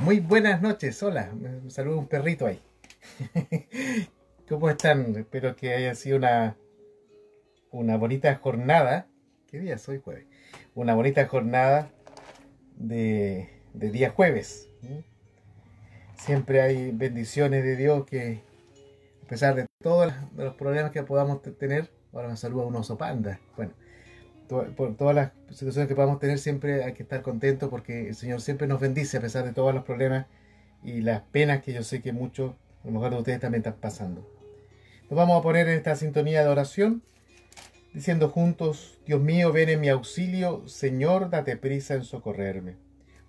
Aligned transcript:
Muy 0.00 0.18
buenas 0.18 0.62
noches, 0.62 1.02
hola, 1.02 1.30
me 1.34 1.68
saluda 1.70 1.98
un 1.98 2.06
perrito 2.06 2.46
ahí. 2.46 2.58
¿Cómo 4.48 4.70
están? 4.70 5.14
Espero 5.14 5.54
que 5.56 5.74
haya 5.74 5.94
sido 5.94 6.16
una, 6.16 6.56
una 7.70 7.98
bonita 7.98 8.34
jornada. 8.36 9.08
¿Qué 9.50 9.58
día 9.58 9.76
soy 9.76 10.00
jueves? 10.00 10.24
Una 10.74 10.94
bonita 10.94 11.26
jornada 11.26 11.90
de, 12.76 13.50
de 13.74 13.90
día 13.90 14.08
jueves. 14.08 14.70
Siempre 16.16 16.62
hay 16.62 16.92
bendiciones 16.92 17.62
de 17.62 17.76
Dios 17.76 18.06
que, 18.06 18.40
a 19.22 19.28
pesar 19.28 19.54
de 19.54 19.66
todos 19.82 20.14
los 20.34 20.54
problemas 20.54 20.92
que 20.92 21.02
podamos 21.02 21.42
tener, 21.42 21.90
ahora 22.14 22.28
me 22.28 22.38
saluda 22.38 22.64
un 22.64 22.76
oso 22.76 22.96
panda. 22.96 23.38
Bueno, 23.54 23.74
por 24.50 24.96
todas 24.96 25.14
las 25.14 25.32
situaciones 25.50 25.88
que 25.88 25.94
podamos 25.94 26.18
tener, 26.18 26.38
siempre 26.38 26.84
hay 26.84 26.92
que 26.92 27.02
estar 27.02 27.22
contentos 27.22 27.68
porque 27.68 28.08
el 28.08 28.14
Señor 28.14 28.40
siempre 28.40 28.66
nos 28.66 28.80
bendice 28.80 29.16
a 29.16 29.20
pesar 29.20 29.44
de 29.44 29.52
todos 29.52 29.74
los 29.74 29.84
problemas 29.84 30.26
y 30.82 31.00
las 31.00 31.22
penas 31.22 31.62
que 31.62 31.72
yo 31.72 31.82
sé 31.82 32.02
que 32.02 32.12
muchos, 32.12 32.54
a 32.82 32.86
lo 32.86 32.92
mejor 32.92 33.10
de 33.10 33.18
ustedes 33.18 33.40
también 33.40 33.60
están 33.60 33.80
pasando. 33.80 34.28
Nos 35.08 35.16
vamos 35.16 35.38
a 35.38 35.42
poner 35.42 35.68
en 35.68 35.76
esta 35.76 35.96
sintonía 35.96 36.42
de 36.42 36.48
oración, 36.48 37.02
diciendo 37.92 38.28
juntos, 38.28 38.98
Dios 39.06 39.20
mío, 39.20 39.52
ven 39.52 39.68
en 39.68 39.80
mi 39.80 39.88
auxilio, 39.88 40.66
Señor, 40.68 41.30
date 41.30 41.56
prisa 41.56 41.94
en 41.94 42.04
socorrerme. 42.04 42.76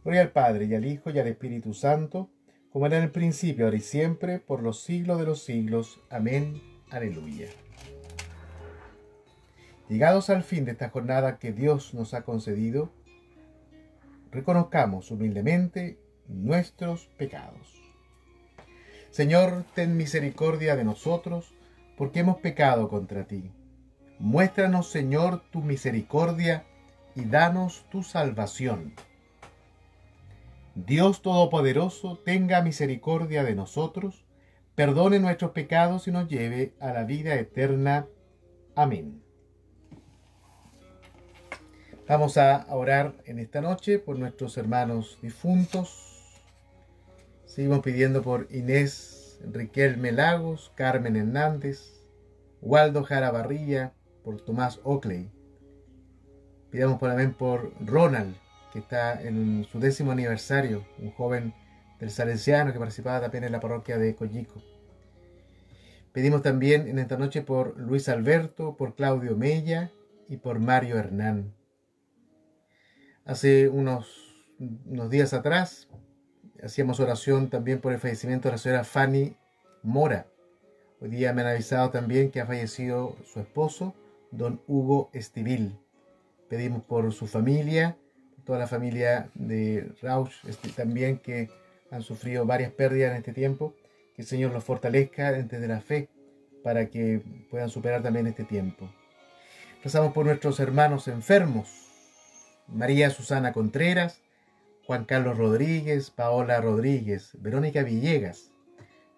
Gloria 0.03 0.21
al 0.21 0.31
Padre 0.31 0.65
y 0.65 0.75
al 0.75 0.85
Hijo 0.85 1.09
y 1.09 1.19
al 1.19 1.27
Espíritu 1.27 1.73
Santo, 1.73 2.29
como 2.71 2.85
era 2.85 2.97
en 2.97 3.03
el 3.03 3.11
principio, 3.11 3.65
ahora 3.65 3.77
y 3.77 3.81
siempre, 3.81 4.39
por 4.39 4.61
los 4.63 4.83
siglos 4.83 5.19
de 5.19 5.25
los 5.25 5.43
siglos. 5.43 5.99
Amén. 6.09 6.61
Aleluya. 6.89 7.47
Llegados 9.91 10.29
al 10.29 10.43
fin 10.43 10.63
de 10.63 10.71
esta 10.71 10.89
jornada 10.89 11.37
que 11.37 11.51
Dios 11.51 11.93
nos 11.93 12.13
ha 12.13 12.21
concedido, 12.21 12.93
reconozcamos 14.31 15.11
humildemente 15.11 15.99
nuestros 16.29 17.07
pecados. 17.17 17.83
Señor, 19.09 19.65
ten 19.75 19.97
misericordia 19.97 20.77
de 20.77 20.85
nosotros, 20.85 21.53
porque 21.97 22.21
hemos 22.21 22.37
pecado 22.37 22.87
contra 22.87 23.25
ti. 23.25 23.51
Muéstranos, 24.17 24.89
Señor, 24.89 25.41
tu 25.51 25.59
misericordia 25.59 26.63
y 27.13 27.25
danos 27.25 27.85
tu 27.91 28.01
salvación. 28.01 28.93
Dios 30.73 31.21
Todopoderoso, 31.21 32.17
tenga 32.23 32.61
misericordia 32.61 33.43
de 33.43 33.55
nosotros, 33.55 34.23
perdone 34.73 35.19
nuestros 35.19 35.51
pecados 35.51 36.07
y 36.07 36.11
nos 36.11 36.29
lleve 36.29 36.75
a 36.79 36.93
la 36.93 37.03
vida 37.03 37.35
eterna. 37.35 38.07
Amén. 38.73 39.21
Vamos 42.07 42.37
a 42.37 42.65
orar 42.69 43.13
en 43.25 43.39
esta 43.39 43.61
noche 43.61 43.99
por 43.99 44.17
nuestros 44.17 44.57
hermanos 44.57 45.17
difuntos. 45.21 46.39
Seguimos 47.45 47.79
pidiendo 47.81 48.21
por 48.21 48.47
Inés 48.49 49.39
Riquelme 49.49 50.11
Lagos, 50.11 50.71
Carmen 50.75 51.15
Hernández, 51.15 52.03
Waldo 52.61 53.03
Jara 53.03 53.31
Barrilla, 53.31 53.93
por 54.23 54.41
Tomás 54.41 54.79
Oakley. 54.83 55.29
Pidamos 56.69 56.99
también 56.99 57.33
por 57.33 57.71
Ronald, 57.85 58.35
que 58.73 58.79
está 58.79 59.21
en 59.21 59.65
su 59.71 59.79
décimo 59.79 60.11
aniversario, 60.11 60.85
un 60.99 61.11
joven 61.11 61.53
del 61.99 62.09
Salesiano 62.09 62.73
que 62.73 62.79
participaba 62.79 63.21
también 63.21 63.43
en 63.43 63.51
la 63.51 63.59
parroquia 63.59 63.97
de 63.97 64.15
Collico. 64.15 64.61
Pedimos 66.11 66.41
también 66.41 66.87
en 66.87 66.99
esta 66.99 67.17
noche 67.17 67.41
por 67.41 67.77
Luis 67.77 68.09
Alberto, 68.09 68.75
por 68.75 68.95
Claudio 68.95 69.37
Mella 69.37 69.91
y 70.27 70.37
por 70.37 70.59
Mario 70.59 70.97
Hernán. 70.97 71.53
Hace 73.25 73.69
unos, 73.69 74.07
unos 74.57 75.09
días 75.11 75.33
atrás 75.33 75.87
hacíamos 76.63 76.99
oración 76.99 77.49
también 77.49 77.79
por 77.79 77.93
el 77.93 77.99
fallecimiento 77.99 78.47
de 78.47 78.53
la 78.53 78.57
señora 78.57 78.83
Fanny 78.83 79.35
Mora. 79.83 80.25
Hoy 80.99 81.09
día 81.09 81.31
me 81.31 81.41
han 81.41 81.49
avisado 81.49 81.91
también 81.91 82.31
que 82.31 82.41
ha 82.41 82.47
fallecido 82.47 83.15
su 83.31 83.39
esposo, 83.39 83.93
don 84.31 84.59
Hugo 84.67 85.11
Estivil. 85.13 85.77
Pedimos 86.49 86.83
por 86.83 87.11
su 87.13 87.27
familia, 87.27 87.95
toda 88.43 88.57
la 88.57 88.67
familia 88.67 89.29
de 89.35 89.91
Rausch 90.01 90.43
este, 90.47 90.69
también 90.69 91.19
que 91.19 91.49
han 91.91 92.01
sufrido 92.01 92.45
varias 92.47 92.71
pérdidas 92.71 93.11
en 93.11 93.17
este 93.17 93.33
tiempo. 93.33 93.75
Que 94.15 94.23
el 94.23 94.27
Señor 94.27 94.51
los 94.51 94.63
fortalezca 94.63 95.31
dentro 95.31 95.59
de 95.59 95.67
la 95.67 95.79
fe 95.79 96.09
para 96.63 96.87
que 96.87 97.21
puedan 97.51 97.69
superar 97.69 98.01
también 98.01 98.25
este 98.25 98.45
tiempo. 98.45 98.89
Rezamos 99.83 100.11
por 100.11 100.25
nuestros 100.25 100.59
hermanos 100.59 101.07
enfermos, 101.07 101.90
María 102.71 103.09
Susana 103.09 103.51
Contreras, 103.51 104.21
Juan 104.87 105.03
Carlos 105.03 105.37
Rodríguez, 105.37 106.09
Paola 106.09 106.61
Rodríguez, 106.61 107.31
Verónica 107.41 107.83
Villegas, 107.83 108.51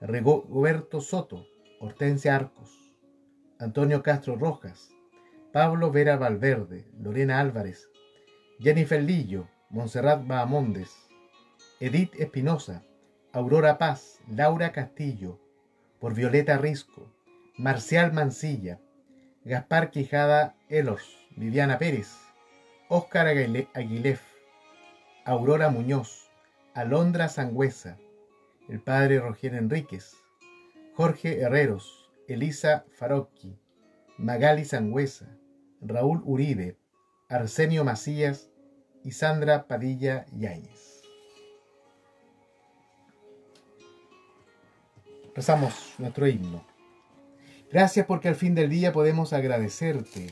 Roberto 0.02 1.02
Soto, 1.02 1.46
Hortensia 1.80 2.36
Arcos, 2.36 2.94
Antonio 3.60 4.02
Castro 4.02 4.36
Rojas, 4.36 4.90
Pablo 5.52 5.92
Vera 5.92 6.18
Valverde, 6.18 6.86
Lorena 7.00 7.40
Álvarez, 7.40 7.90
Jennifer 8.60 9.02
Lillo, 9.02 9.48
Montserrat 9.70 10.26
Bahamondes, 10.26 10.92
Edith 11.80 12.16
Espinosa, 12.20 12.84
Aurora 13.34 13.78
Paz, 13.78 14.20
Laura 14.28 14.72
Castillo, 14.72 15.40
por 16.00 16.16
Violeta 16.16 16.58
Risco, 16.58 17.08
Marcial 17.58 18.14
Mancilla, 18.14 18.80
Gaspar 19.46 19.92
Quijada 19.92 20.56
Elos, 20.70 21.28
Viviana 21.36 21.78
Pérez, 21.78 22.23
Óscar 22.96 23.26
Aguilef, 23.26 24.22
Aurora 25.26 25.72
Muñoz, 25.72 26.30
Alondra 26.76 27.28
Sangüesa, 27.28 27.98
el 28.70 28.82
padre 28.82 29.20
Roger 29.20 29.56
Enríquez, 29.56 30.14
Jorge 30.94 31.40
Herreros, 31.42 32.08
Elisa 32.28 32.86
Farocchi, 32.92 33.58
Magali 34.20 34.64
Sangüesa, 34.64 35.26
Raúl 35.82 36.22
Uribe, 36.24 36.78
Arsenio 37.30 37.84
Macías 37.84 38.52
y 39.04 39.14
Sandra 39.14 39.66
Padilla 39.66 40.28
Yáñez. 40.38 41.02
Rezamos 45.34 45.96
nuestro 45.98 46.28
himno. 46.28 46.64
Gracias 47.72 48.06
porque 48.06 48.28
al 48.28 48.36
fin 48.36 48.54
del 48.54 48.70
día 48.70 48.94
podemos 48.94 49.34
agradecerte 49.34 50.32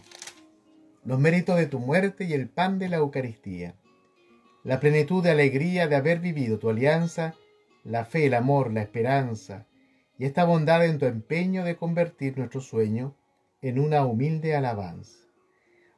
los 1.03 1.19
méritos 1.19 1.57
de 1.57 1.67
tu 1.67 1.79
muerte 1.79 2.25
y 2.25 2.33
el 2.33 2.49
pan 2.49 2.79
de 2.79 2.89
la 2.89 2.97
Eucaristía, 2.97 3.75
la 4.63 4.79
plenitud 4.79 5.23
de 5.23 5.31
alegría 5.31 5.87
de 5.87 5.95
haber 5.95 6.19
vivido 6.19 6.59
tu 6.59 6.69
alianza, 6.69 7.35
la 7.83 8.05
fe, 8.05 8.27
el 8.27 8.35
amor, 8.35 8.71
la 8.71 8.81
esperanza, 8.81 9.67
y 10.17 10.25
esta 10.25 10.45
bondad 10.45 10.85
en 10.85 10.99
tu 10.99 11.05
empeño 11.05 11.63
de 11.63 11.75
convertir 11.75 12.37
nuestro 12.37 12.61
sueño 12.61 13.15
en 13.61 13.79
una 13.79 14.05
humilde 14.05 14.55
alabanza. 14.55 15.17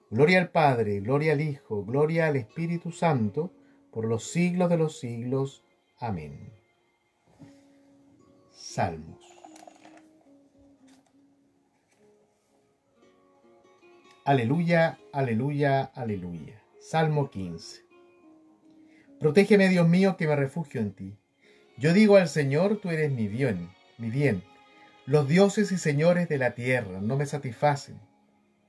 Gloria 0.10 0.40
al 0.40 0.50
Padre, 0.50 1.00
gloria 1.02 1.34
al 1.34 1.42
Hijo, 1.42 1.84
gloria 1.84 2.28
al 2.28 2.36
Espíritu 2.36 2.92
Santo, 2.92 3.52
por 3.92 4.06
los 4.06 4.32
siglos 4.32 4.70
de 4.70 4.78
los 4.78 5.00
siglos. 5.00 5.64
Amén. 6.00 6.54
Salmos. 8.52 9.23
Aleluya, 14.26 15.00
aleluya, 15.12 15.92
aleluya. 15.94 16.64
Salmo 16.80 17.30
15. 17.30 17.82
Protégeme, 19.20 19.68
Dios 19.68 19.86
mío, 19.86 20.16
que 20.16 20.28
me 20.28 20.38
refugio 20.38 20.80
en 20.80 20.94
ti. 20.94 21.18
Yo 21.76 21.92
digo 21.92 22.16
al 22.16 22.30
Señor, 22.30 22.80
tú 22.80 22.90
eres 22.90 23.12
mi 23.12 23.28
bien, 23.28 23.70
mi 23.98 24.10
bien. 24.10 24.42
Los 25.06 25.28
dioses 25.28 25.74
y 25.74 25.78
señores 25.78 26.30
de 26.30 26.38
la 26.38 26.52
tierra 26.52 27.02
no 27.02 27.18
me 27.18 27.26
satisfacen. 27.26 28.00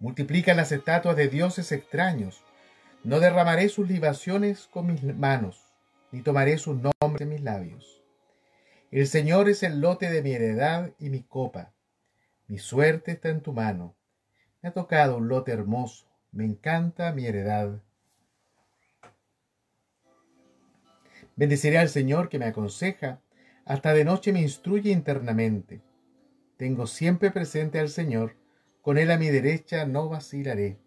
Multiplican 0.00 0.56
las 0.56 0.72
estatuas 0.72 1.14
de 1.16 1.28
dioses 1.28 1.70
extraños. 1.70 2.42
No 3.04 3.20
derramaré 3.20 3.68
sus 3.68 3.88
libaciones 3.88 4.66
con 4.72 4.88
mis 4.88 5.04
manos, 5.04 5.72
ni 6.10 6.20
tomaré 6.20 6.58
sus 6.58 6.78
nombres 6.80 7.20
en 7.20 7.28
mis 7.28 7.42
labios. 7.42 8.02
El 8.90 9.06
Señor 9.06 9.48
es 9.48 9.62
el 9.62 9.80
lote 9.80 10.10
de 10.10 10.20
mi 10.20 10.32
heredad 10.32 10.90
y 10.98 11.10
mi 11.10 11.22
copa. 11.22 11.72
Mi 12.48 12.58
suerte 12.58 13.12
está 13.12 13.28
en 13.28 13.40
tu 13.40 13.52
mano 13.52 13.94
me 14.64 14.70
ha 14.70 14.72
tocado 14.72 15.19
un 15.19 15.28
lote 15.28 15.52
hermoso. 15.52 16.06
Me 16.32 16.46
encanta 16.46 17.12
mi 17.12 17.26
heredad. 17.26 17.82
Bendeciré 21.37 21.76
al 21.76 21.90
Señor 21.90 22.31
que 22.31 22.38
me 22.38 22.46
aconseja. 22.46 23.20
Hasta 23.66 23.93
de 23.93 24.06
noche 24.06 24.32
me 24.32 24.40
instruye 24.40 24.90
internamente. 24.90 25.82
Tengo 26.56 26.87
siempre 26.87 27.31
presente 27.31 27.78
al 27.78 27.90
Señor. 27.90 28.37
Con 28.81 28.96
Él 28.96 29.11
a 29.11 29.19
mi 29.19 29.28
derecha 29.28 29.84
no 29.84 30.08
vacilaré. 30.08 30.78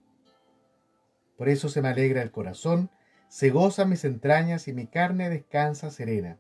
Por 1.38 1.48
eso 1.48 1.70
se 1.70 1.84
me 1.84 1.90
alegra 1.90 2.24
el 2.24 2.32
corazón, 2.32 2.90
se 3.30 3.52
goza 3.52 3.86
mis 3.86 4.06
entrañas 4.06 4.68
y 4.68 4.74
mi 4.74 4.88
carne 4.88 5.30
descansa 5.30 5.92
serena. 5.92 6.40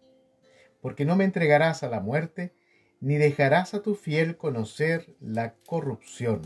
Porque 0.81 1.05
no 1.05 1.15
me 1.15 1.25
entregarás 1.25 1.83
a 1.83 1.89
la 1.89 1.99
muerte, 1.99 2.55
ni 2.99 3.17
dejarás 3.17 3.75
a 3.75 3.83
tu 3.83 3.93
fiel 3.93 4.37
conocer 4.37 5.15
la 5.19 5.53
corrupción. 5.67 6.41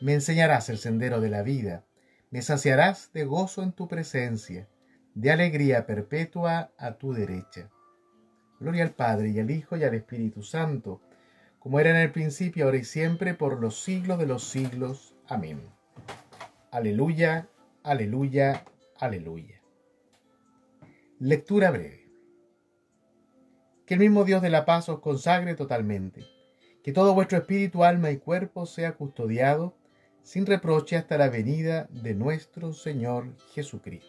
Me 0.00 0.14
enseñarás 0.14 0.68
el 0.68 0.78
sendero 0.78 1.20
de 1.20 1.30
la 1.30 1.42
vida, 1.42 1.84
me 2.30 2.42
saciarás 2.42 3.12
de 3.12 3.24
gozo 3.24 3.62
en 3.62 3.72
tu 3.72 3.86
presencia, 3.86 4.68
de 5.14 5.30
alegría 5.30 5.86
perpetua 5.86 6.72
a 6.76 6.98
tu 6.98 7.12
derecha. 7.12 7.70
Gloria 8.58 8.82
al 8.82 8.90
Padre 8.90 9.30
y 9.30 9.38
al 9.38 9.50
Hijo 9.50 9.76
y 9.76 9.84
al 9.84 9.94
Espíritu 9.94 10.42
Santo, 10.42 11.00
como 11.60 11.78
era 11.78 11.90
en 11.90 11.96
el 11.96 12.10
principio, 12.10 12.64
ahora 12.64 12.78
y 12.78 12.84
siempre, 12.84 13.34
por 13.34 13.60
los 13.60 13.82
siglos 13.82 14.18
de 14.18 14.26
los 14.26 14.44
siglos. 14.44 15.14
Amén. 15.28 15.62
Aleluya, 16.72 17.48
aleluya, 17.84 18.64
aleluya. 18.98 19.62
Lectura 21.20 21.70
breve. 21.70 22.10
Que 23.86 23.94
el 23.94 24.00
mismo 24.00 24.24
Dios 24.24 24.42
de 24.42 24.50
la 24.50 24.64
paz 24.64 24.88
os 24.88 24.98
consagre 24.98 25.54
totalmente, 25.54 26.24
que 26.82 26.92
todo 26.92 27.14
vuestro 27.14 27.38
espíritu, 27.38 27.84
alma 27.84 28.10
y 28.10 28.18
cuerpo 28.18 28.66
sea 28.66 28.96
custodiado 28.96 29.76
sin 30.24 30.46
reproche 30.46 30.96
hasta 30.96 31.16
la 31.16 31.28
venida 31.28 31.86
de 31.90 32.14
nuestro 32.14 32.72
Señor 32.72 33.28
Jesucristo. 33.54 34.08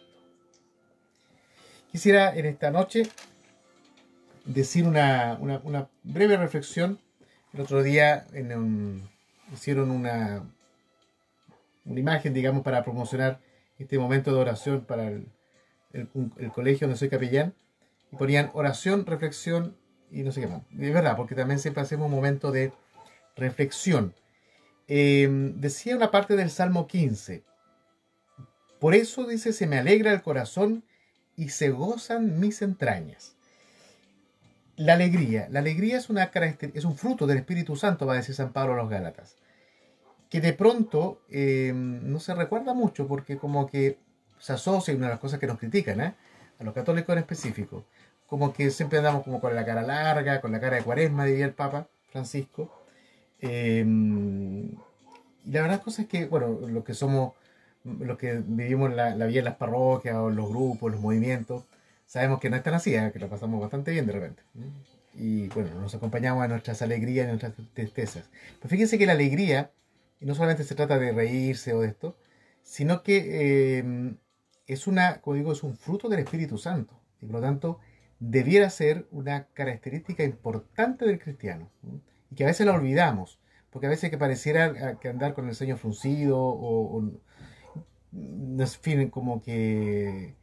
Quisiera 1.92 2.34
en 2.34 2.46
esta 2.46 2.70
noche 2.70 3.04
decir 4.44 4.86
una, 4.86 5.38
breve 6.02 6.36
reflexión. 6.36 6.98
El 7.52 7.60
otro 7.60 7.82
día 7.82 8.26
hicieron 9.52 9.90
una, 9.90 10.42
una 11.84 12.00
imagen, 12.00 12.34
digamos, 12.34 12.62
para 12.62 12.82
promocionar 12.82 13.40
este 13.78 13.98
momento 13.98 14.32
de 14.34 14.40
oración 14.40 14.84
para 14.84 15.08
el, 15.08 15.28
colegio 16.54 16.86
donde 16.86 16.98
soy 16.98 17.08
capellán. 17.08 17.54
Y 18.12 18.16
ponían 18.16 18.50
oración, 18.54 19.04
reflexión 19.04 19.76
y 20.10 20.22
no 20.22 20.32
sé 20.32 20.40
qué 20.40 20.46
más. 20.46 20.62
Es 20.78 20.94
verdad, 20.94 21.16
porque 21.16 21.34
también 21.34 21.58
siempre 21.58 21.82
hacemos 21.82 22.06
un 22.06 22.12
momento 22.12 22.52
de 22.52 22.72
reflexión. 23.36 24.14
Em, 24.88 25.60
decía 25.60 25.96
una 25.96 26.10
parte 26.10 26.36
del 26.36 26.50
Salmo 26.50 26.86
15. 26.86 27.42
Por 28.78 28.94
eso 28.94 29.26
dice, 29.26 29.52
se 29.52 29.66
me 29.66 29.78
alegra 29.78 30.12
el 30.12 30.22
corazón 30.22 30.84
y 31.36 31.48
se 31.48 31.70
gozan 31.70 32.38
mis 32.38 32.62
entrañas. 32.62 33.34
La 34.76 34.92
alegría. 34.92 35.48
La 35.50 35.60
alegría 35.60 35.96
es, 35.96 36.10
una 36.10 36.30
es 36.74 36.84
un 36.84 36.96
fruto 36.96 37.26
del 37.26 37.38
Espíritu 37.38 37.76
Santo, 37.76 38.06
va 38.06 38.14
a 38.14 38.16
decir 38.16 38.34
San 38.34 38.52
Pablo 38.52 38.74
a 38.74 38.76
los 38.76 38.90
Gálatas. 38.90 39.36
Que 40.28 40.40
de 40.40 40.52
pronto 40.52 41.22
em, 41.30 42.10
no 42.10 42.20
se 42.20 42.34
recuerda 42.34 42.74
mucho 42.74 43.08
porque 43.08 43.38
como 43.38 43.66
que 43.66 43.98
se 44.38 44.52
asocia, 44.52 44.94
una 44.94 45.06
de 45.06 45.12
las 45.12 45.20
cosas 45.20 45.40
que 45.40 45.46
nos 45.46 45.58
critican, 45.58 46.00
¿eh? 46.00 46.14
a 46.58 46.64
los 46.64 46.74
católicos 46.74 47.12
en 47.12 47.18
específico, 47.18 47.84
como 48.26 48.52
que 48.52 48.70
siempre 48.70 48.98
andamos 48.98 49.24
como 49.24 49.40
con 49.40 49.54
la 49.54 49.64
cara 49.64 49.82
larga, 49.82 50.40
con 50.40 50.52
la 50.52 50.60
cara 50.60 50.76
de 50.76 50.82
cuaresma, 50.82 51.24
diría 51.24 51.46
el 51.46 51.54
Papa 51.54 51.88
Francisco. 52.10 52.85
Em, 53.40 54.72
y 55.44 55.50
la 55.52 55.62
verdad 55.62 55.82
cosa 55.82 56.02
es 56.02 56.08
que, 56.08 56.26
bueno, 56.26 56.58
los 56.68 56.84
que 56.84 56.94
somos, 56.94 57.34
los 57.84 58.18
que 58.18 58.42
vivimos 58.44 58.92
la, 58.94 59.14
vida 59.26 59.38
en 59.40 59.44
las 59.44 59.56
parroquias 59.56 60.16
o 60.16 60.30
los 60.30 60.48
grupos, 60.48 60.92
los 60.92 61.00
movimientos, 61.00 61.64
sabemos 62.06 62.40
que 62.40 62.50
no 62.50 62.56
es 62.56 62.62
tan 62.62 62.74
así, 62.74 62.94
¿eh? 62.94 63.10
que 63.12 63.18
lo 63.18 63.28
pasamos 63.28 63.60
bastante 63.60 63.92
bien 63.92 64.06
de 64.06 64.12
repente. 64.12 64.42
Y 65.14 65.48
bueno, 65.48 65.80
nos 65.80 65.94
acompañamos 65.94 66.44
a 66.44 66.48
nuestras 66.48 66.82
alegrías 66.82 67.26
y 67.26 67.28
nuestras 67.28 67.54
tristezas. 67.74 68.24
Pero 68.58 68.68
fíjense 68.68 68.98
que 68.98 69.06
la 69.06 69.12
alegría, 69.12 69.70
no 70.20 70.34
solamente 70.34 70.64
se 70.64 70.74
trata 70.74 70.98
de 70.98 71.12
reírse 71.12 71.72
o 71.74 71.80
de 71.80 71.88
esto, 71.88 72.16
sino 72.62 73.02
que 73.02 73.78
em, 73.78 74.16
es 74.66 74.86
una, 74.86 75.20
como 75.20 75.36
digo, 75.36 75.52
es 75.52 75.62
un 75.62 75.76
fruto 75.76 76.08
del 76.08 76.20
Espíritu 76.20 76.58
Santo. 76.58 77.00
Y 77.20 77.26
por 77.26 77.36
lo 77.36 77.40
tanto, 77.40 77.80
debiera 78.18 78.70
ser 78.70 79.06
una 79.10 79.46
característica 79.54 80.24
importante 80.24 81.04
del 81.06 81.18
cristiano. 81.18 81.70
Y 82.30 82.34
que 82.34 82.44
a 82.44 82.46
veces 82.48 82.66
la 82.66 82.72
olvidamos, 82.74 83.38
porque 83.70 83.86
a 83.86 83.90
veces 83.90 84.10
que 84.10 84.18
pareciera 84.18 84.98
que 84.98 85.08
andar 85.08 85.34
con 85.34 85.48
el 85.48 85.54
ceño 85.54 85.76
fruncido 85.76 86.38
o, 86.38 86.98
o 86.98 88.66
fin, 88.80 89.10
como 89.10 89.42
que 89.42 90.34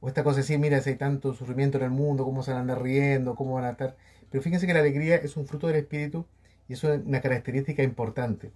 o 0.00 0.08
esta 0.08 0.24
cosa 0.24 0.40
así, 0.40 0.58
mira, 0.58 0.80
si 0.80 0.90
hay 0.90 0.96
tanto 0.96 1.34
sufrimiento 1.34 1.78
en 1.78 1.84
el 1.84 1.90
mundo, 1.90 2.24
cómo 2.24 2.42
se 2.42 2.50
van 2.50 2.58
a 2.58 2.60
andar 2.62 2.82
riendo, 2.82 3.34
cómo 3.34 3.54
van 3.54 3.64
a 3.64 3.70
estar. 3.70 3.96
Pero 4.30 4.42
fíjense 4.42 4.66
que 4.66 4.74
la 4.74 4.80
alegría 4.80 5.16
es 5.16 5.36
un 5.36 5.46
fruto 5.46 5.66
del 5.66 5.76
espíritu 5.76 6.26
y 6.68 6.74
eso 6.74 6.92
es 6.92 7.00
una 7.04 7.20
característica 7.20 7.82
importante. 7.82 8.52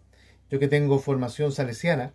Yo 0.51 0.59
que 0.59 0.69
tengo 0.69 0.99
formación 0.99 1.53
salesiana, 1.53 2.13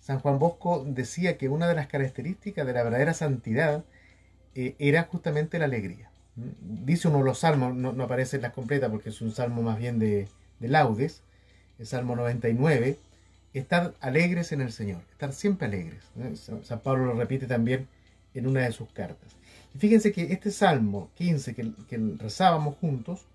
San 0.00 0.20
Juan 0.20 0.38
Bosco 0.38 0.84
decía 0.86 1.36
que 1.36 1.48
una 1.48 1.68
de 1.68 1.74
las 1.74 1.88
características 1.88 2.66
de 2.66 2.72
la 2.72 2.82
verdadera 2.82 3.14
santidad 3.14 3.84
eh, 4.54 4.76
era 4.78 5.04
justamente 5.04 5.58
la 5.58 5.66
alegría. 5.66 6.10
Dice 6.60 7.08
uno 7.08 7.18
de 7.18 7.24
los 7.24 7.40
salmos, 7.40 7.74
no, 7.74 8.02
aparece 8.02 8.36
en 8.36 8.42
las 8.42 8.52
completas 8.52 8.90
porque 8.90 9.10
es 9.10 9.20
un 9.20 9.32
salmo 9.32 9.62
más 9.62 9.78
bien 9.78 9.98
de, 9.98 10.28
de 10.58 10.68
laudes, 10.68 11.22
el 11.78 11.86
salmo 11.86 12.16
99, 12.16 12.98
estar 13.54 13.94
alegres 14.00 14.52
en 14.52 14.60
el 14.60 14.72
Señor, 14.72 15.02
estar 15.10 15.32
siempre 15.32 15.66
alegres. 15.66 16.02
San 16.64 16.80
Pablo 16.80 17.06
lo 17.06 17.14
repite 17.14 17.46
también 17.46 17.88
en 18.34 18.46
una 18.46 18.60
de 18.60 18.72
sus 18.72 18.88
cartas. 18.90 19.36
Y 19.74 19.78
fíjense 19.78 20.12
que 20.12 20.32
este 20.32 20.50
Salmo 20.50 21.10
15 21.16 21.54
que, 21.54 21.72
rezábamos 22.18 22.76
juntos, 22.78 23.26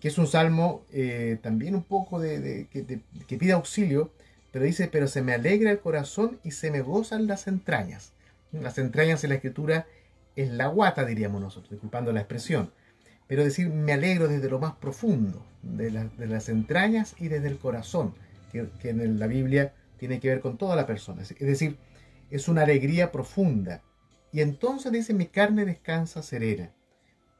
que 0.00 0.08
es 0.08 0.18
un 0.18 0.26
salmo 0.26 0.82
eh, 0.92 1.38
también 1.42 1.74
un 1.74 1.82
poco 1.82 2.20
de, 2.20 2.66
que, 2.70 3.38
pide 3.38 3.52
auxilio, 3.52 4.10
pero 4.52 4.64
dice, 4.64 4.88
pero 4.90 5.08
se 5.08 5.22
me 5.22 5.32
alegra 5.32 5.70
el 5.70 5.80
corazón 5.80 6.38
y 6.44 6.52
se 6.52 6.70
me 6.70 6.80
gozan 6.80 7.26
las 7.26 7.46
entrañas. 7.46 8.12
Las 8.52 8.78
entrañas 8.78 9.24
en 9.24 9.30
la 9.30 9.36
escritura 9.36 9.86
es 10.36 10.50
la 10.50 10.66
guata, 10.66 11.04
diríamos 11.04 11.40
nosotros, 11.40 11.70
disculpando 11.70 12.12
la 12.12 12.20
expresión. 12.20 12.72
Pero 13.26 13.44
decir, 13.44 13.70
me 13.70 13.92
alegro 13.92 14.28
desde 14.28 14.50
lo 14.50 14.58
más 14.58 14.74
profundo, 14.74 15.44
de, 15.62 15.90
las 15.90 16.48
entrañas 16.48 17.14
y 17.18 17.28
desde 17.28 17.48
el 17.48 17.58
corazón, 17.58 18.14
que, 18.52 18.68
que 18.80 18.90
en 18.90 19.18
la 19.18 19.26
Biblia 19.26 19.72
tiene 19.96 20.20
que 20.20 20.28
ver 20.28 20.40
con 20.40 20.58
toda 20.58 20.76
la 20.76 20.86
persona. 20.86 21.22
Es 21.22 21.38
decir, 21.38 21.78
es 22.30 22.48
una 22.48 22.62
alegría 22.62 23.12
profunda, 23.12 23.82
y 24.34 24.40
entonces 24.40 24.90
dice, 24.90 25.14
mi 25.14 25.26
carne 25.26 25.64
descansa 25.64 26.20
serena. 26.20 26.72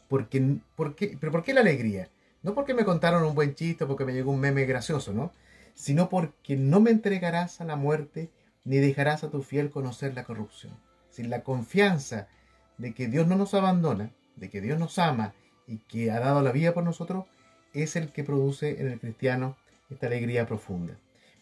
Porque, 0.07 0.59
porque, 0.77 1.19
¿Pero 1.19 1.33
por 1.33 1.43
qué 1.43 1.53
la 1.53 1.63
alegría? 1.63 2.09
No 2.45 2.55
porque 2.55 2.73
me 2.73 2.85
contaron 2.85 3.25
un 3.25 3.35
buen 3.35 3.57
chiste, 3.57 3.85
porque 3.85 4.05
me 4.05 4.13
llegó 4.13 4.31
un 4.31 4.39
meme 4.39 4.65
gracioso, 4.65 5.13
¿no? 5.13 5.33
Sino 5.75 6.09
porque 6.09 6.55
no 6.55 6.79
me 6.79 6.93
entregarás 6.93 7.61
a 7.61 7.65
la 7.65 7.75
muerte, 7.75 8.31
ni 8.63 8.77
dejarás 8.77 9.25
a 9.25 9.31
tu 9.31 9.43
fiel 9.43 9.71
conocer 9.71 10.15
la 10.15 10.23
corrupción. 10.23 10.79
Sin 11.11 11.31
la 11.31 11.43
confianza 11.43 12.29
de 12.79 12.93
que 12.93 13.09
Dios 13.09 13.27
no 13.27 13.37
nos 13.37 13.55
abandona, 13.55 14.11
de 14.37 14.51
que 14.51 14.61
Dios 14.61 14.79
nos 14.79 14.99
ama 14.99 15.33
y 15.67 15.79
que 15.79 16.11
ha 16.11 16.21
dado 16.21 16.43
la 16.43 16.53
vida 16.53 16.75
por 16.75 16.85
nosotros, 16.85 17.25
es 17.73 17.97
el 17.97 18.11
que 18.11 18.25
produce 18.25 18.81
en 18.81 18.89
el 18.89 19.01
cristiano 19.01 19.57
esta 19.91 20.07
alegría 20.07 20.47
profunda. 20.47 20.95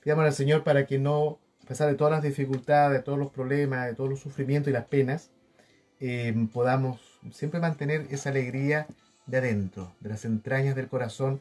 Pidamos 0.03 0.25
al 0.25 0.33
Señor 0.33 0.65
para 0.65 0.87
que 0.87 0.99
no, 0.99 1.39
a 1.65 1.69
pesar 1.69 1.89
de 1.89 1.95
todas 1.95 2.13
las 2.13 2.23
dificultades, 2.23 2.99
de 2.99 3.05
todos 3.05 3.19
los 3.19 3.31
problemas, 3.31 3.87
de 3.87 3.95
todos 3.95 4.11
los 4.11 4.21
sufrimientos 4.21 4.71
y 4.71 4.73
las 4.73 4.87
penas, 4.87 5.31
Em, 6.05 6.49
podamos 6.49 7.01
siempre 7.31 7.61
mantener 7.61 8.09
esa 8.11 8.31
alegría 8.31 8.89
de 9.27 9.39
adentro, 9.39 9.95
de 10.01 10.09
las 10.09 10.25
entrañas 10.25 10.75
del 10.75 10.89
corazón, 10.89 11.41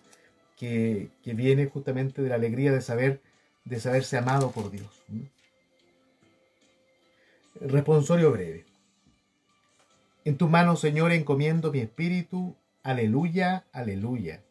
que, 0.56 1.10
viene 1.26 1.66
justamente 1.66 2.22
de 2.22 2.30
la 2.30 2.36
alegría 2.36 2.72
de 2.72 2.82
saber, 2.82 3.22
de 3.66 3.80
saberse 3.80 4.20
amado 4.20 4.52
por 4.52 4.70
Dios. 4.70 5.04
Responsorio 7.60 8.32
breve. 8.32 8.66
En 10.24 10.38
tu 10.38 10.48
mano, 10.48 10.76
Señor, 10.76 11.12
encomiendo 11.12 11.72
mi 11.72 11.80
espíritu. 11.80 12.56
Aleluya, 12.84 13.66
aleluya. 13.72 14.44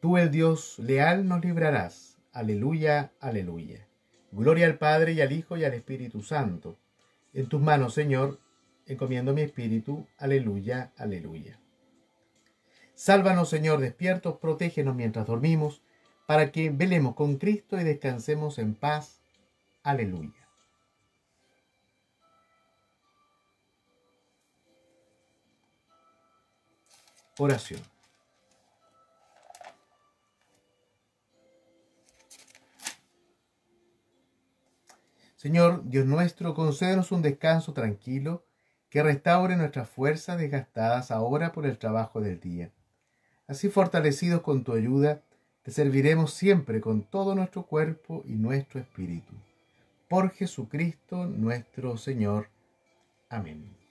Tú, 0.00 0.16
el 0.16 0.32
Dios 0.32 0.78
leal, 0.80 1.28
nos 1.28 1.44
librarás. 1.44 2.18
Aleluya, 2.32 3.12
aleluya. 3.20 3.86
Gloria 4.32 4.66
al 4.66 4.78
Padre 4.78 5.12
y 5.12 5.20
al 5.20 5.32
Hijo 5.32 5.56
y 5.56 5.64
al 5.64 5.74
Espíritu 5.74 6.22
Santo. 6.22 6.76
En 7.32 7.46
tus 7.46 7.60
manos, 7.60 7.94
Señor, 7.94 8.40
encomiendo 8.86 9.32
mi 9.32 9.42
espíritu. 9.42 10.06
Aleluya, 10.18 10.92
aleluya. 10.96 11.60
Sálvanos, 12.94 13.48
Señor, 13.48 13.78
despiertos, 13.78 14.38
protégenos 14.38 14.96
mientras 14.96 15.26
dormimos, 15.26 15.82
para 16.26 16.50
que 16.50 16.70
velemos 16.70 17.14
con 17.14 17.36
Cristo 17.36 17.80
y 17.80 17.84
descansemos 17.84 18.58
en 18.58 18.74
paz. 18.74 19.20
Aleluya. 19.84 20.37
Oración. 27.38 27.80
Señor, 35.36 35.84
Dios 35.84 36.04
nuestro, 36.04 36.52
concédenos 36.52 37.12
un 37.12 37.22
descanso 37.22 37.72
tranquilo 37.72 38.42
que 38.90 39.04
restaure 39.04 39.56
nuestras 39.56 39.88
fuerzas 39.88 40.36
desgastadas 40.36 41.12
ahora 41.12 41.52
por 41.52 41.64
el 41.64 41.78
trabajo 41.78 42.20
del 42.20 42.40
día. 42.40 42.70
Así 43.46 43.68
fortalecidos 43.68 44.42
con 44.42 44.64
tu 44.64 44.72
ayuda, 44.72 45.22
te 45.62 45.70
serviremos 45.70 46.32
siempre 46.34 46.80
con 46.80 47.02
todo 47.02 47.36
nuestro 47.36 47.62
cuerpo 47.62 48.24
y 48.26 48.32
nuestro 48.32 48.80
espíritu. 48.80 49.32
Por 50.08 50.30
Jesucristo 50.32 51.26
nuestro 51.26 51.96
Señor. 51.98 52.48
Amén. 53.28 53.87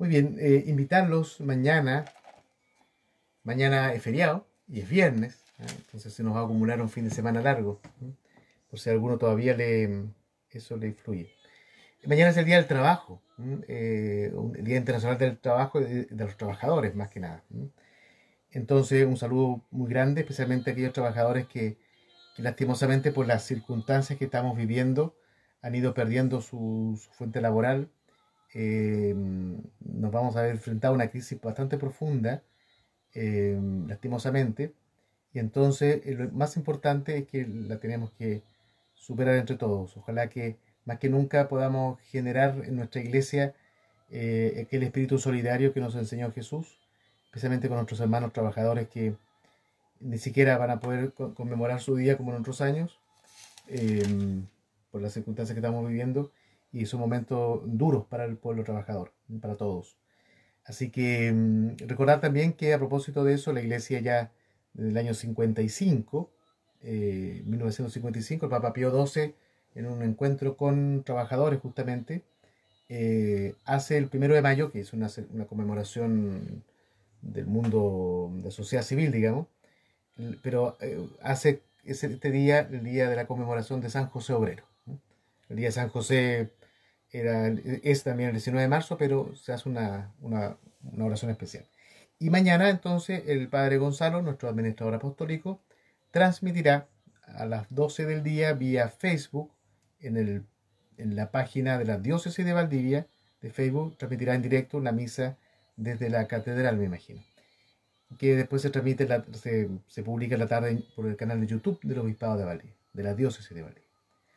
Muy 0.00 0.08
bien, 0.08 0.38
eh, 0.40 0.64
invitarlos 0.66 1.42
mañana. 1.42 2.06
Mañana 3.42 3.92
es 3.92 4.02
feriado 4.02 4.46
y 4.66 4.80
es 4.80 4.88
viernes, 4.88 5.44
¿eh? 5.58 5.66
entonces 5.76 6.14
se 6.14 6.22
nos 6.22 6.34
va 6.34 6.40
a 6.40 6.44
acumular 6.44 6.80
un 6.80 6.88
fin 6.88 7.04
de 7.04 7.10
semana 7.10 7.42
largo. 7.42 7.82
Por 8.70 8.80
si 8.80 8.88
alguno 8.88 9.18
todavía 9.18 9.54
le, 9.54 10.06
eso 10.52 10.78
le 10.78 10.86
influye. 10.86 11.28
Mañana 12.06 12.30
es 12.30 12.38
el 12.38 12.46
Día 12.46 12.56
del 12.56 12.66
Trabajo, 12.66 13.20
eh, 13.68 14.32
el 14.54 14.64
Día 14.64 14.78
Internacional 14.78 15.18
del 15.18 15.38
Trabajo 15.38 15.80
de, 15.80 16.06
de, 16.06 16.24
los 16.24 16.38
Trabajadores, 16.38 16.94
más 16.94 17.10
que 17.10 17.20
nada. 17.20 17.44
Entonces, 18.52 19.04
un 19.04 19.18
saludo 19.18 19.66
muy 19.70 19.90
grande, 19.90 20.22
especialmente 20.22 20.70
a 20.70 20.72
aquellos 20.72 20.94
trabajadores 20.94 21.46
que, 21.46 21.76
lastimosamente 22.38 23.12
por 23.12 23.26
las 23.26 23.44
circunstancias 23.44 24.18
que 24.18 24.24
estamos 24.24 24.56
viviendo 24.56 25.14
han 25.60 25.74
ido 25.74 25.92
perdiendo 25.92 26.40
su 26.40 26.98
fuente 27.12 27.42
laboral. 27.42 27.90
Eh, 28.54 29.14
nos 29.14 30.12
vamos 30.12 30.36
a 30.36 30.42
ver 30.42 30.52
enfrentado 30.52 30.94
a 30.94 30.96
una 30.96 31.10
crisis 31.10 31.40
bastante 31.40 31.78
profunda, 31.78 32.42
eh, 33.14 33.58
lastimosamente. 33.86 34.74
Y 35.32 35.38
entonces, 35.38 36.02
eh, 36.06 36.14
lo 36.14 36.30
más 36.30 36.56
importante 36.56 37.16
es 37.18 37.26
que 37.28 37.46
la 37.46 37.78
tenemos 37.78 38.10
que 38.12 38.42
superar 38.94 39.36
entre 39.36 39.56
todos. 39.56 39.96
Ojalá 39.96 40.28
que 40.28 40.56
más 40.84 40.98
que 40.98 41.08
nunca 41.08 41.48
podamos 41.48 42.00
generar 42.00 42.62
en 42.64 42.76
nuestra 42.76 43.00
iglesia 43.00 43.54
eh, 44.10 44.64
aquel 44.66 44.82
espíritu 44.82 45.18
solidario 45.18 45.72
que 45.72 45.80
nos 45.80 45.94
enseñó 45.94 46.32
Jesús, 46.32 46.78
especialmente 47.26 47.68
con 47.68 47.76
nuestros 47.76 48.00
hermanos 48.00 48.32
trabajadores 48.32 48.88
que 48.88 49.14
ni 50.00 50.18
siquiera 50.18 50.58
van 50.58 50.70
a 50.70 50.80
poder 50.80 51.12
conmemorar 51.12 51.80
su 51.80 51.94
día 51.94 52.16
como 52.16 52.32
en 52.32 52.40
otros 52.40 52.60
años, 52.60 52.98
eh, 53.68 54.02
por 54.90 55.00
las 55.00 55.12
circunstancias 55.12 55.54
que 55.54 55.60
estamos 55.60 55.86
viviendo, 55.86 56.32
y 56.72 56.86
son 56.86 57.00
momentos 57.00 57.62
duros 57.66 58.06
para 58.06 58.24
el 58.24 58.36
pueblo 58.36 58.64
trabajador, 58.64 59.12
para 59.40 59.56
todos. 59.56 59.96
Así 60.64 60.90
que 60.90 61.32
mm, 61.32 61.88
recordar 61.88 62.20
también 62.20 62.52
que 62.52 62.72
a 62.72 62.78
propósito 62.78 63.24
de 63.24 63.34
eso, 63.34 63.52
la 63.52 63.60
iglesia 63.60 64.00
ya 64.00 64.32
desde 64.74 64.90
el 64.90 64.96
año 64.98 65.14
55, 65.14 66.30
eh, 66.82 67.42
1955, 67.44 68.46
el 68.46 68.50
Papa 68.50 68.72
Pío 68.72 69.06
XII 69.06 69.34
en 69.74 69.86
un 69.86 70.02
encuentro 70.02 70.56
con 70.56 71.02
trabajadores 71.04 71.60
justamente, 71.60 72.22
eh, 72.88 73.54
hace 73.64 73.98
el 73.98 74.08
primero 74.08 74.34
de 74.34 74.42
mayo, 74.42 74.72
que 74.72 74.80
es 74.80 74.92
una, 74.92 75.08
una, 75.32 75.46
conmemoración 75.46 76.64
del 77.22 77.46
mundo 77.46 78.30
de 78.42 78.50
sociedad 78.50 78.82
civil, 78.82 79.12
digamos, 79.12 79.46
pero 80.42 80.76
eh, 80.80 80.98
hace 81.22 81.62
este 81.84 82.30
día 82.30 82.60
el 82.60 82.84
día 82.84 83.08
de 83.08 83.16
la 83.16 83.26
conmemoración 83.26 83.80
de 83.80 83.90
San 83.90 84.06
José 84.06 84.32
Obrero. 84.32 84.64
El 85.48 85.56
día 85.56 85.68
de 85.68 85.72
San 85.72 85.88
José 85.88 86.50
es 87.12 88.04
también 88.04 88.28
el 88.28 88.34
19 88.34 88.62
de 88.62 88.68
marzo, 88.68 88.96
pero 88.96 89.34
se 89.34 89.52
hace 89.52 89.68
una, 89.68 90.12
una, 90.20 90.56
oración 90.98 91.30
especial. 91.30 91.64
Y 92.18 92.30
mañana 92.30 92.70
entonces 92.70 93.24
el 93.26 93.48
Padre 93.48 93.78
Gonzalo, 93.78 94.22
nuestro 94.22 94.48
administrador 94.48 94.94
apostólico, 94.94 95.60
transmitirá 96.10 96.88
a 97.22 97.46
las 97.46 97.66
12 97.70 98.06
del 98.06 98.22
día 98.22 98.52
vía 98.52 98.88
Facebook 98.88 99.52
en, 100.00 100.16
el, 100.16 100.44
en 100.98 101.16
la 101.16 101.30
página 101.30 101.78
de 101.78 101.84
la 101.84 101.98
diócesis 101.98 102.44
de 102.44 102.52
Valdivia 102.52 103.06
de 103.40 103.50
Facebook, 103.50 103.96
transmitirá 103.96 104.34
en 104.34 104.42
directo 104.42 104.80
la 104.80 104.92
misa 104.92 105.36
desde 105.76 106.10
la 106.10 106.26
catedral, 106.28 106.76
me 106.76 106.84
imagino. 106.84 107.22
Que 108.18 108.34
después 108.36 108.60
se 108.60 108.70
transmite, 108.70 109.08
se, 109.32 109.68
se, 109.86 110.02
publica 110.02 110.34
en 110.34 110.40
la 110.40 110.46
tarde 110.46 110.82
por 110.94 111.06
el 111.06 111.16
canal 111.16 111.40
de 111.40 111.46
YouTube 111.46 111.80
del 111.82 112.00
Obispado 112.00 112.36
de 112.36 112.44
Valdivia, 112.44 112.76
de 112.92 113.02
la 113.02 113.14
diócesis 113.14 113.54
de 113.54 113.62
Valdivia. 113.62 113.88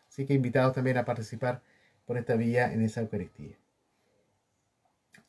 Así 0.08 0.26
que 0.26 0.34
invitados 0.34 0.74
también 0.74 0.98
a 0.98 1.06
participar 1.06 1.62
por 2.06 2.18
esta 2.18 2.36
vía 2.36 2.72
en 2.72 2.82
esa 2.82 3.02
Eucaristía. 3.02 3.58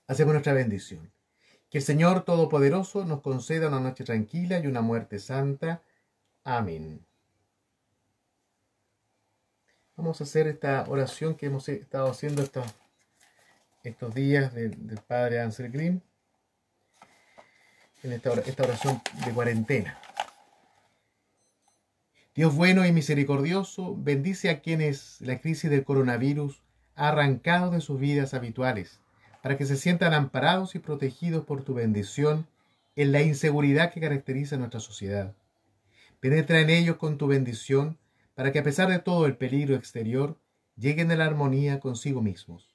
Hacemos 0.06 0.34
nuestra 0.34 0.52
bendición. 0.52 1.10
Que 1.70 1.78
el 1.78 1.84
Señor 1.84 2.24
Todopoderoso 2.24 3.04
nos 3.04 3.20
conceda 3.20 3.68
una 3.68 3.80
noche 3.80 4.04
tranquila 4.04 4.58
y 4.58 4.66
una 4.66 4.80
muerte 4.80 5.18
santa. 5.18 5.82
Amén. 6.44 7.04
Vamos 9.96 10.20
a 10.20 10.24
hacer 10.24 10.46
esta 10.46 10.84
oración 10.88 11.36
que 11.36 11.46
hemos 11.46 11.68
estado 11.68 12.10
haciendo 12.10 12.42
estos, 12.42 12.66
estos 13.82 14.14
días 14.14 14.52
del, 14.52 14.76
Padre 15.06 15.40
Ansel 15.40 15.70
Grimm, 15.70 16.00
en 18.02 18.12
esta, 18.12 18.32
esta 18.32 18.62
oración 18.64 19.00
de 19.24 19.32
cuarentena. 19.32 19.98
Dios 22.34 22.56
bueno 22.56 22.84
y 22.84 22.90
misericordioso, 22.90 23.96
bendice 23.96 24.50
a 24.50 24.60
quienes 24.60 25.20
la 25.20 25.40
crisis 25.40 25.70
del 25.70 25.84
coronavirus 25.84 26.62
ha 26.96 27.10
arrancado 27.10 27.70
de 27.70 27.80
sus 27.80 28.00
vidas 28.00 28.34
habituales, 28.34 28.98
para 29.40 29.56
que 29.56 29.66
se 29.66 29.76
sientan 29.76 30.14
amparados 30.14 30.74
y 30.74 30.80
protegidos 30.80 31.44
por 31.44 31.62
tu 31.62 31.74
bendición 31.74 32.48
en 32.96 33.12
la 33.12 33.22
inseguridad 33.22 33.92
que 33.92 34.00
caracteriza 34.00 34.56
nuestra 34.56 34.80
sociedad. 34.80 35.32
Penetra 36.18 36.60
en 36.60 36.70
ellos 36.70 36.96
con 36.96 37.18
tu 37.18 37.28
bendición 37.28 37.98
para 38.34 38.50
que 38.50 38.58
a 38.58 38.64
pesar 38.64 38.88
de 38.88 38.98
todo 38.98 39.26
el 39.26 39.36
peligro 39.36 39.76
exterior, 39.76 40.36
lleguen 40.76 41.12
a 41.12 41.16
la 41.16 41.26
armonía 41.26 41.78
consigo 41.78 42.20
mismos, 42.20 42.68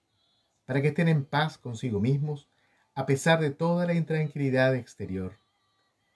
para 0.65 0.81
que 0.81 0.89
estén 0.89 1.09
en 1.09 1.25
paz 1.25 1.57
consigo 1.57 1.99
mismos, 1.99 2.47
a 2.95 3.05
pesar 3.05 3.41
de 3.41 3.49
toda 3.49 3.85
la 3.85 3.93
intranquilidad 3.93 4.73
exterior. 4.75 5.33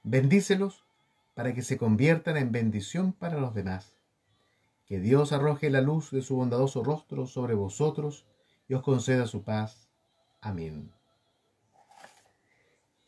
Bendícelos 0.03 0.85
para 1.33 1.53
que 1.53 1.61
se 1.61 1.77
conviertan 1.77 2.37
en 2.37 2.51
bendición 2.51 3.13
para 3.13 3.37
los 3.37 3.53
demás. 3.53 3.95
Que 4.85 4.99
Dios 4.99 5.31
arroje 5.31 5.69
la 5.69 5.81
luz 5.81 6.11
de 6.11 6.21
su 6.21 6.35
bondadoso 6.35 6.83
rostro 6.83 7.25
sobre 7.25 7.53
vosotros 7.53 8.25
y 8.67 8.73
os 8.73 8.83
conceda 8.83 9.27
su 9.27 9.43
paz. 9.43 9.89
Amén. 10.41 10.91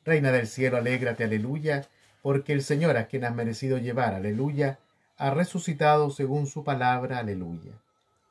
Reina 0.03 0.32
del 0.32 0.48
cielo, 0.48 0.77
alégrate, 0.77 1.24
aleluya, 1.24 1.88
porque 2.22 2.53
el 2.53 2.63
Señor 2.63 2.98
a 2.98 3.08
quien 3.08 3.25
has 3.25 3.36
merecido 3.36 3.77
llevar, 3.77 4.13
aleluya, 4.13 4.79
ha 5.17 5.32
resucitado 5.32 6.10
según 6.10 6.48
su 6.48 6.63
palabra, 6.63 7.20
aleluya. 7.20 7.74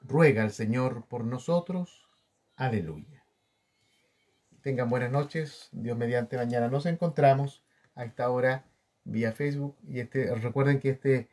Ruega 0.03 0.43
al 0.43 0.53
Señor 0.53 1.05
por 1.07 1.25
nosotros, 1.25 2.09
aleluya. 2.57 3.25
Tengan 4.63 4.89
buenas 4.89 5.11
noches, 5.11 5.69
Dios 5.73 5.97
mediante 5.97 6.37
mañana 6.37 6.69
nos 6.69 6.87
encontramos 6.87 7.63
a 7.95 8.05
esta 8.05 8.31
hora 8.31 8.65
vía 9.04 9.32
Facebook 9.32 9.76
y 9.87 10.00
este, 10.00 10.34
recuerden 10.34 10.80
que 10.80 10.90
este 10.90 11.28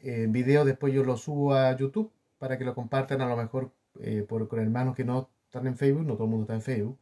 eh, 0.00 0.26
video 0.28 0.64
después 0.64 0.92
yo 0.92 1.02
lo 1.04 1.16
subo 1.16 1.54
a 1.54 1.76
YouTube 1.76 2.12
para 2.38 2.58
que 2.58 2.64
lo 2.64 2.74
compartan 2.74 3.20
a 3.20 3.28
lo 3.28 3.36
mejor 3.36 3.72
eh, 4.00 4.24
por, 4.28 4.48
con 4.48 4.60
hermanos 4.60 4.94
que 4.94 5.04
no 5.04 5.30
están 5.46 5.66
en 5.66 5.76
Facebook, 5.76 6.06
no 6.06 6.14
todo 6.14 6.24
el 6.24 6.30
mundo 6.30 6.44
está 6.44 6.54
en 6.54 6.62
Facebook. 6.62 6.98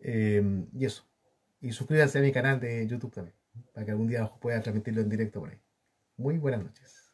Eh, 0.00 0.66
y 0.72 0.84
eso. 0.84 1.04
Y 1.60 1.72
suscríbanse 1.72 2.18
a 2.18 2.22
mi 2.22 2.32
canal 2.32 2.60
de 2.60 2.86
YouTube 2.86 3.12
también, 3.12 3.34
para 3.72 3.84
que 3.84 3.90
algún 3.90 4.06
día 4.06 4.30
pueda 4.40 4.60
transmitirlo 4.60 5.00
en 5.00 5.08
directo 5.08 5.40
por 5.40 5.50
ahí. 5.50 5.58
Muy 6.16 6.38
buenas 6.38 6.62
noches. 6.62 7.07